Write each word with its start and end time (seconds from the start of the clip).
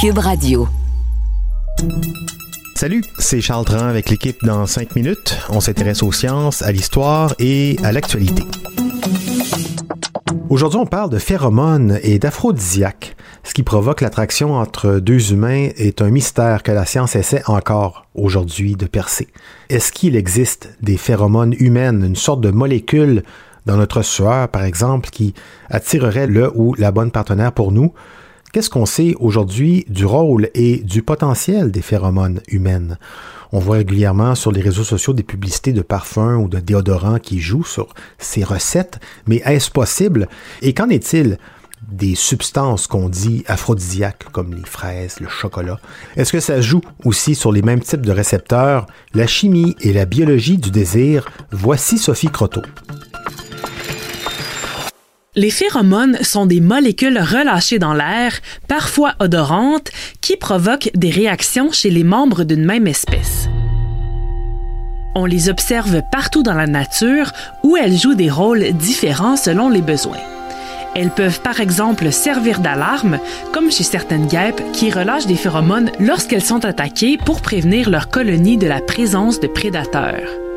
Cube 0.00 0.18
Radio. 0.18 0.68
Salut, 2.76 3.02
c'est 3.18 3.40
Charles 3.40 3.64
Tran 3.64 3.88
avec 3.88 4.10
l'équipe 4.10 4.36
dans 4.44 4.64
5 4.64 4.94
minutes. 4.94 5.36
On 5.48 5.58
s'intéresse 5.58 6.04
aux 6.04 6.12
sciences, 6.12 6.62
à 6.62 6.70
l'histoire 6.70 7.34
et 7.40 7.76
à 7.82 7.90
l'actualité. 7.90 8.44
Aujourd'hui, 10.50 10.78
on 10.78 10.86
parle 10.86 11.10
de 11.10 11.18
phéromones 11.18 11.98
et 12.04 12.20
d'aphrodisiaques. 12.20 13.16
Ce 13.42 13.52
qui 13.52 13.64
provoque 13.64 14.00
l'attraction 14.00 14.54
entre 14.54 15.00
deux 15.00 15.32
humains 15.32 15.70
est 15.76 16.00
un 16.00 16.10
mystère 16.10 16.62
que 16.62 16.70
la 16.70 16.86
science 16.86 17.16
essaie 17.16 17.42
encore 17.48 18.06
aujourd'hui 18.14 18.76
de 18.76 18.86
percer. 18.86 19.26
Est-ce 19.68 19.90
qu'il 19.90 20.14
existe 20.14 20.76
des 20.80 20.96
phéromones 20.96 21.56
humaines, 21.58 22.04
une 22.04 22.14
sorte 22.14 22.40
de 22.40 22.52
molécule 22.52 23.24
dans 23.66 23.76
notre 23.76 24.02
sueur, 24.02 24.46
par 24.46 24.62
exemple, 24.62 25.10
qui 25.10 25.34
attirerait 25.70 26.28
le 26.28 26.52
ou 26.54 26.74
la 26.74 26.92
bonne 26.92 27.10
partenaire 27.10 27.50
pour 27.50 27.72
nous? 27.72 27.92
Qu'est-ce 28.52 28.70
qu'on 28.70 28.86
sait 28.86 29.14
aujourd'hui 29.20 29.84
du 29.90 30.06
rôle 30.06 30.48
et 30.54 30.78
du 30.78 31.02
potentiel 31.02 31.70
des 31.70 31.82
phéromones 31.82 32.40
humaines? 32.48 32.96
On 33.52 33.58
voit 33.58 33.76
régulièrement 33.76 34.34
sur 34.34 34.52
les 34.52 34.62
réseaux 34.62 34.84
sociaux 34.84 35.12
des 35.12 35.22
publicités 35.22 35.74
de 35.74 35.82
parfums 35.82 36.38
ou 36.40 36.48
de 36.48 36.58
déodorants 36.58 37.18
qui 37.18 37.40
jouent 37.40 37.64
sur 37.64 37.92
ces 38.16 38.44
recettes, 38.44 39.00
mais 39.26 39.42
est-ce 39.44 39.70
possible? 39.70 40.28
Et 40.62 40.72
qu'en 40.72 40.88
est-il 40.88 41.36
des 41.92 42.14
substances 42.14 42.86
qu'on 42.86 43.10
dit 43.10 43.44
aphrodisiaques, 43.48 44.24
comme 44.32 44.54
les 44.54 44.66
fraises, 44.66 45.20
le 45.20 45.28
chocolat? 45.28 45.78
Est-ce 46.16 46.32
que 46.32 46.40
ça 46.40 46.62
joue 46.62 46.80
aussi 47.04 47.34
sur 47.34 47.52
les 47.52 47.62
mêmes 47.62 47.80
types 47.80 48.04
de 48.04 48.12
récepteurs? 48.12 48.86
La 49.12 49.26
chimie 49.26 49.76
et 49.82 49.92
la 49.92 50.06
biologie 50.06 50.56
du 50.56 50.70
désir, 50.70 51.28
voici 51.52 51.98
Sophie 51.98 52.30
Croteau. 52.30 52.62
Les 55.38 55.50
phéromones 55.52 56.18
sont 56.24 56.46
des 56.46 56.60
molécules 56.60 57.16
relâchées 57.16 57.78
dans 57.78 57.94
l'air, 57.94 58.32
parfois 58.66 59.14
odorantes, 59.20 59.92
qui 60.20 60.36
provoquent 60.36 60.90
des 60.96 61.10
réactions 61.10 61.70
chez 61.70 61.90
les 61.90 62.02
membres 62.02 62.42
d'une 62.42 62.64
même 62.64 62.88
espèce. 62.88 63.48
On 65.14 65.26
les 65.26 65.48
observe 65.48 66.02
partout 66.10 66.42
dans 66.42 66.54
la 66.54 66.66
nature 66.66 67.30
où 67.62 67.76
elles 67.76 67.96
jouent 67.96 68.16
des 68.16 68.30
rôles 68.30 68.72
différents 68.72 69.36
selon 69.36 69.68
les 69.68 69.80
besoins. 69.80 70.18
Elles 70.96 71.14
peuvent 71.14 71.40
par 71.40 71.60
exemple 71.60 72.10
servir 72.10 72.58
d'alarme, 72.58 73.20
comme 73.52 73.70
chez 73.70 73.84
certaines 73.84 74.26
guêpes 74.26 74.72
qui 74.72 74.90
relâchent 74.90 75.28
des 75.28 75.36
phéromones 75.36 75.92
lorsqu'elles 76.00 76.42
sont 76.42 76.64
attaquées 76.64 77.16
pour 77.16 77.42
prévenir 77.42 77.90
leur 77.90 78.10
colonie 78.10 78.56
de 78.56 78.66
la 78.66 78.80
présence 78.80 79.38
de 79.38 79.46
prédateurs. 79.46 80.47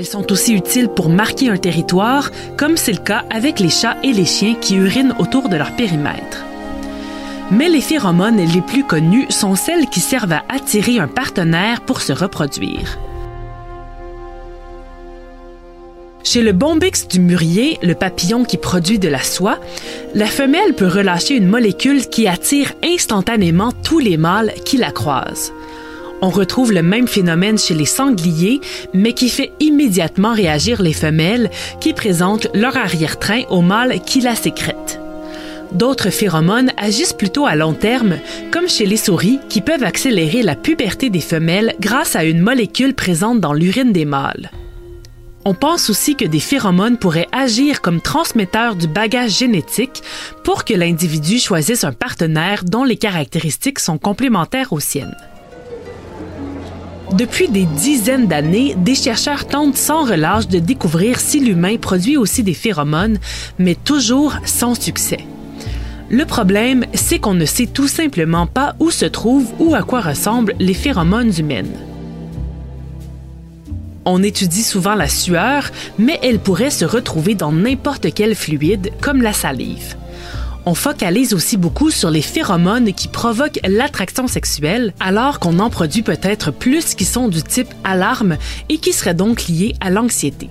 Elles 0.00 0.06
sont 0.06 0.32
aussi 0.32 0.54
utiles 0.54 0.88
pour 0.88 1.10
marquer 1.10 1.50
un 1.50 1.58
territoire, 1.58 2.30
comme 2.56 2.78
c'est 2.78 2.94
le 2.94 3.04
cas 3.04 3.26
avec 3.28 3.60
les 3.60 3.68
chats 3.68 3.98
et 4.02 4.14
les 4.14 4.24
chiens 4.24 4.54
qui 4.54 4.76
urinent 4.76 5.14
autour 5.18 5.50
de 5.50 5.56
leur 5.56 5.76
périmètre. 5.76 6.42
Mais 7.50 7.68
les 7.68 7.82
phéromones 7.82 8.38
les 8.38 8.62
plus 8.62 8.82
connues 8.82 9.26
sont 9.28 9.56
celles 9.56 9.90
qui 9.90 10.00
servent 10.00 10.32
à 10.32 10.42
attirer 10.48 10.98
un 10.98 11.06
partenaire 11.06 11.82
pour 11.82 12.00
se 12.00 12.14
reproduire. 12.14 12.98
Chez 16.24 16.40
le 16.40 16.52
bombix 16.52 17.06
du 17.06 17.20
mûrier, 17.20 17.78
le 17.82 17.94
papillon 17.94 18.44
qui 18.44 18.56
produit 18.56 18.98
de 18.98 19.08
la 19.08 19.22
soie, 19.22 19.58
la 20.14 20.28
femelle 20.28 20.72
peut 20.72 20.88
relâcher 20.88 21.36
une 21.36 21.46
molécule 21.46 22.08
qui 22.08 22.26
attire 22.26 22.72
instantanément 22.82 23.72
tous 23.84 23.98
les 23.98 24.16
mâles 24.16 24.54
qui 24.64 24.78
la 24.78 24.92
croisent. 24.92 25.52
On 26.22 26.28
retrouve 26.28 26.72
le 26.72 26.82
même 26.82 27.08
phénomène 27.08 27.58
chez 27.58 27.74
les 27.74 27.86
sangliers, 27.86 28.60
mais 28.92 29.14
qui 29.14 29.28
fait 29.28 29.52
immédiatement 29.58 30.34
réagir 30.34 30.82
les 30.82 30.92
femelles 30.92 31.50
qui 31.80 31.94
présentent 31.94 32.48
leur 32.54 32.76
arrière-train 32.76 33.42
aux 33.48 33.62
mâles 33.62 34.00
qui 34.00 34.20
la 34.20 34.34
sécrètent. 34.34 35.00
D'autres 35.72 36.10
phéromones 36.10 36.72
agissent 36.76 37.12
plutôt 37.12 37.46
à 37.46 37.54
long 37.54 37.74
terme, 37.74 38.18
comme 38.50 38.68
chez 38.68 38.86
les 38.86 38.96
souris, 38.96 39.38
qui 39.48 39.60
peuvent 39.60 39.84
accélérer 39.84 40.42
la 40.42 40.56
puberté 40.56 41.10
des 41.10 41.20
femelles 41.20 41.74
grâce 41.80 42.16
à 42.16 42.24
une 42.24 42.40
molécule 42.40 42.94
présente 42.94 43.40
dans 43.40 43.52
l'urine 43.52 43.92
des 43.92 44.04
mâles. 44.04 44.50
On 45.46 45.54
pense 45.54 45.88
aussi 45.88 46.16
que 46.16 46.26
des 46.26 46.40
phéromones 46.40 46.98
pourraient 46.98 47.28
agir 47.32 47.80
comme 47.80 48.02
transmetteurs 48.02 48.76
du 48.76 48.88
bagage 48.88 49.38
génétique 49.38 50.02
pour 50.44 50.64
que 50.64 50.74
l'individu 50.74 51.38
choisisse 51.38 51.84
un 51.84 51.92
partenaire 51.92 52.64
dont 52.64 52.84
les 52.84 52.98
caractéristiques 52.98 53.78
sont 53.78 53.96
complémentaires 53.96 54.74
aux 54.74 54.80
siennes. 54.80 55.16
Depuis 57.16 57.48
des 57.48 57.64
dizaines 57.66 58.28
d'années, 58.28 58.74
des 58.76 58.94
chercheurs 58.94 59.46
tentent 59.46 59.76
sans 59.76 60.04
relâche 60.04 60.46
de 60.46 60.60
découvrir 60.60 61.18
si 61.18 61.40
l'humain 61.40 61.76
produit 61.76 62.16
aussi 62.16 62.42
des 62.42 62.54
phéromones, 62.54 63.18
mais 63.58 63.74
toujours 63.74 64.36
sans 64.44 64.80
succès. 64.80 65.26
Le 66.08 66.24
problème, 66.24 66.84
c'est 66.94 67.18
qu'on 67.18 67.34
ne 67.34 67.44
sait 67.44 67.66
tout 67.66 67.88
simplement 67.88 68.46
pas 68.46 68.74
où 68.78 68.90
se 68.90 69.04
trouvent 69.06 69.52
ou 69.58 69.74
à 69.74 69.82
quoi 69.82 70.00
ressemblent 70.00 70.54
les 70.60 70.74
phéromones 70.74 71.32
humaines. 71.36 71.76
On 74.04 74.22
étudie 74.22 74.62
souvent 74.62 74.94
la 74.94 75.08
sueur, 75.08 75.70
mais 75.98 76.18
elle 76.22 76.38
pourrait 76.38 76.70
se 76.70 76.84
retrouver 76.84 77.34
dans 77.34 77.52
n'importe 77.52 78.14
quel 78.14 78.34
fluide, 78.34 78.90
comme 79.00 79.20
la 79.20 79.32
salive. 79.32 79.96
On 80.66 80.74
focalise 80.74 81.32
aussi 81.32 81.56
beaucoup 81.56 81.90
sur 81.90 82.10
les 82.10 82.20
phéromones 82.20 82.92
qui 82.92 83.08
provoquent 83.08 83.60
l'attraction 83.66 84.26
sexuelle, 84.26 84.92
alors 85.00 85.40
qu'on 85.40 85.58
en 85.58 85.70
produit 85.70 86.02
peut-être 86.02 86.50
plus 86.50 86.94
qui 86.94 87.04
sont 87.04 87.28
du 87.28 87.42
type 87.42 87.72
alarme 87.82 88.36
et 88.68 88.78
qui 88.78 88.92
seraient 88.92 89.14
donc 89.14 89.48
liés 89.48 89.74
à 89.80 89.90
l'anxiété. 89.90 90.48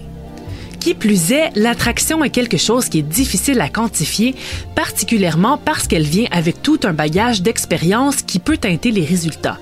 Qui 0.79 0.93
plus 0.93 1.31
est, 1.31 1.51
l'attraction 1.55 2.23
est 2.23 2.29
quelque 2.29 2.57
chose 2.57 2.89
qui 2.89 2.99
est 2.99 3.03
difficile 3.03 3.61
à 3.61 3.69
quantifier, 3.69 4.33
particulièrement 4.75 5.57
parce 5.57 5.87
qu'elle 5.87 6.03
vient 6.03 6.27
avec 6.31 6.61
tout 6.63 6.79
un 6.83 6.93
bagage 6.93 7.41
d'expérience 7.41 8.23
qui 8.23 8.39
peut 8.39 8.57
teinter 8.57 8.91
les 8.91 9.05
résultats. 9.05 9.57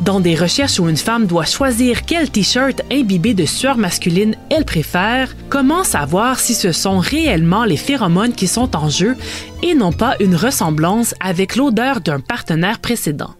Dans 0.00 0.20
des 0.20 0.34
recherches 0.34 0.80
où 0.80 0.88
une 0.88 0.96
femme 0.96 1.26
doit 1.26 1.44
choisir 1.44 2.04
quel 2.04 2.30
t-shirt 2.30 2.82
imbibé 2.90 3.34
de 3.34 3.44
sueur 3.44 3.76
masculine 3.76 4.34
elle 4.50 4.64
préfère, 4.64 5.36
comment 5.48 5.84
savoir 5.84 6.40
si 6.40 6.54
ce 6.54 6.72
sont 6.72 6.98
réellement 6.98 7.64
les 7.64 7.76
phéromones 7.76 8.32
qui 8.32 8.46
sont 8.46 8.74
en 8.74 8.88
jeu 8.88 9.16
et 9.62 9.74
non 9.74 9.92
pas 9.92 10.16
une 10.18 10.34
ressemblance 10.34 11.14
avec 11.20 11.56
l'odeur 11.56 12.00
d'un 12.00 12.20
partenaire 12.20 12.80
précédent? 12.80 13.34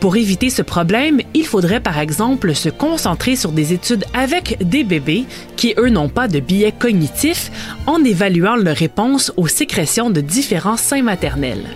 Pour 0.00 0.16
éviter 0.16 0.50
ce 0.50 0.62
problème, 0.62 1.20
il 1.32 1.46
faudrait 1.46 1.78
par 1.78 1.98
exemple 2.00 2.56
se 2.56 2.68
concentrer 2.68 3.36
sur 3.36 3.52
des 3.52 3.72
études 3.72 4.04
avec 4.14 4.58
des 4.60 4.82
bébés 4.82 5.26
qui, 5.54 5.74
eux, 5.78 5.90
n'ont 5.90 6.08
pas 6.08 6.26
de 6.26 6.40
biais 6.40 6.72
cognitif 6.72 7.52
en 7.86 8.02
évaluant 8.02 8.56
leur 8.56 8.76
réponse 8.76 9.32
aux 9.36 9.46
sécrétions 9.46 10.10
de 10.10 10.20
différents 10.20 10.76
seins 10.76 11.02
maternels. 11.02 11.68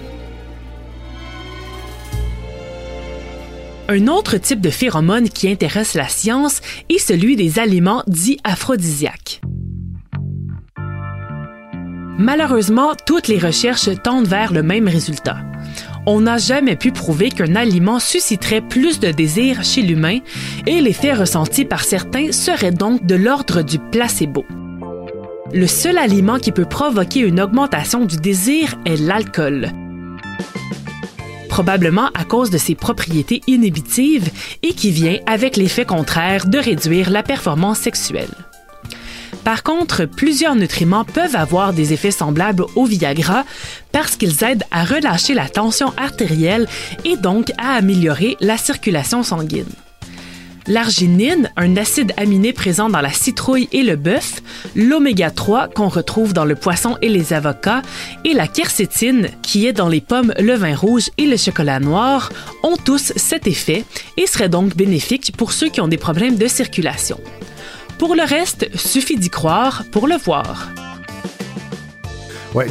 Un 3.89 4.09
autre 4.09 4.37
type 4.37 4.61
de 4.61 4.71
phéromone 4.71 5.29
qui 5.29 5.49
intéresse 5.49 5.95
la 5.95 6.09
science 6.09 6.61
est 6.89 6.99
celui 6.99 7.37
des 7.37 7.61
aliments 7.61 8.03
dits 8.09 8.41
aphrodisiaques. 8.43 9.41
Malheureusement, 12.19 12.95
toutes 13.07 13.29
les 13.29 13.39
recherches 13.39 13.91
tendent 14.03 14.27
vers 14.27 14.53
le 14.53 14.65
même 14.65 14.89
résultat. 14.89 15.37
On 16.05 16.23
n'a 16.23 16.37
jamais 16.37 16.75
pu 16.75 16.91
prouver 16.91 17.29
qu'un 17.29 17.55
aliment 17.55 18.01
susciterait 18.01 18.61
plus 18.61 18.99
de 18.99 19.13
désir 19.13 19.63
chez 19.63 19.83
l'humain 19.83 20.19
et 20.67 20.81
l'effet 20.81 21.13
ressenti 21.13 21.65
par 21.65 21.85
certains 21.85 22.33
serait 22.33 22.73
donc 22.73 23.07
de 23.07 23.15
l'ordre 23.15 23.63
du 23.63 23.79
placebo. 23.79 24.45
Le 25.53 25.67
seul 25.69 25.99
aliment 25.99 26.39
qui 26.39 26.51
peut 26.51 26.65
provoquer 26.65 27.21
une 27.21 27.41
augmentation 27.41 28.05
du 28.05 28.17
désir 28.17 28.75
est 28.85 28.97
l'alcool 28.97 29.71
probablement 31.57 32.11
à 32.13 32.27
cause 32.27 32.51
de 32.51 32.59
ses 32.59 32.75
propriétés 32.75 33.41
inhibitives 33.47 34.29
et 34.63 34.75
qui 34.75 34.91
vient 34.91 35.17
avec 35.25 35.57
l'effet 35.57 35.87
contraire 35.87 36.45
de 36.45 36.59
réduire 36.59 37.09
la 37.09 37.23
performance 37.23 37.79
sexuelle. 37.79 38.35
Par 39.43 39.63
contre, 39.63 40.05
plusieurs 40.05 40.55
nutriments 40.55 41.07
peuvent 41.07 41.35
avoir 41.35 41.73
des 41.73 41.95
effets 41.95 42.11
semblables 42.11 42.67
au 42.75 42.85
Viagra 42.85 43.47
parce 43.91 44.17
qu'ils 44.17 44.45
aident 44.45 44.65
à 44.71 44.85
relâcher 44.85 45.33
la 45.33 45.49
tension 45.49 45.95
artérielle 45.97 46.69
et 47.07 47.17
donc 47.17 47.51
à 47.57 47.73
améliorer 47.73 48.37
la 48.41 48.59
circulation 48.59 49.23
sanguine. 49.23 49.65
L'arginine, 50.69 51.51
un 51.57 51.77
acide 51.77 52.13
aminé 52.17 52.53
présent 52.53 52.89
dans 52.89 53.01
la 53.01 53.13
citrouille 53.13 53.69
et 53.71 53.85
le 53.85 53.95
bœuf, 53.95 54.43
l'oméga 54.75 55.31
3 55.31 55.69
qu'on 55.69 55.89
retrouve 55.89 56.33
dans 56.33 56.45
le 56.45 56.57
poisson 56.57 56.97
et 57.03 57.09
les 57.09 57.33
avocats, 57.33 57.83
et 58.25 58.33
la 58.33 58.49
quercétine 58.49 59.29
qui 59.43 59.67
est 59.67 59.73
dans 59.73 59.89
les 59.89 60.01
pommes, 60.01 60.33
le 60.41 60.55
vin 60.55 60.75
rouge 60.75 61.11
et 61.19 61.27
le 61.27 61.37
chocolat 61.37 61.79
noir, 61.79 62.33
ont 62.65 62.77
tous 62.77 63.13
cet 63.15 63.47
effet 63.47 63.85
et 64.17 64.27
seraient 64.27 64.49
donc 64.49 64.77
bénéfiques 64.77 65.37
pour 65.37 65.53
ceux 65.53 65.69
qui 65.69 65.81
ont 65.81 65.89
des 65.89 65.99
problèmes 65.99 66.37
de 66.37 66.49
circulation. 66.49 67.21
Pour 67.99 68.17
le 68.17 68.23
reste, 68.23 68.69
suffit 68.77 69.17
d'y 69.17 69.31
croire 69.31 69.85
pour 69.93 70.09
le 70.09 70.17
voir. 70.17 70.69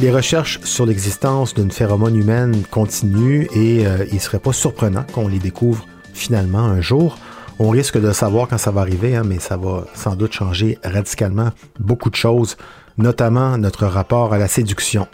Les 0.00 0.10
recherches 0.10 0.60
sur 0.64 0.84
l'existence 0.84 1.54
d'une 1.54 1.70
phéromone 1.70 2.16
humaine 2.16 2.62
continuent 2.70 3.46
et 3.54 3.86
euh, 3.86 4.04
il 4.08 4.16
ne 4.16 4.20
serait 4.20 4.40
pas 4.40 4.52
surprenant 4.52 5.04
qu'on 5.12 5.28
les 5.28 5.38
découvre 5.38 5.86
finalement 6.12 6.64
un 6.64 6.80
jour. 6.80 7.16
On 7.58 7.70
risque 7.70 7.98
de 7.98 8.12
savoir 8.12 8.48
quand 8.48 8.58
ça 8.58 8.70
va 8.70 8.82
arriver, 8.82 9.16
hein, 9.16 9.22
mais 9.24 9.38
ça 9.38 9.56
va 9.56 9.84
sans 9.94 10.14
doute 10.14 10.32
changer 10.32 10.78
radicalement 10.84 11.50
beaucoup 11.78 12.10
de 12.10 12.16
choses 12.16 12.56
notamment 12.98 13.58
notre 13.58 13.86
rapport 13.86 14.32
à 14.32 14.38
la 14.38 14.48
séduction. 14.48 15.06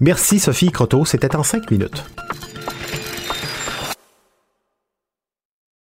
Merci 0.00 0.38
Sophie 0.38 0.70
Croteau, 0.70 1.04
c'était 1.04 1.34
en 1.36 1.42
cinq 1.42 1.70
minutes. 1.70 2.04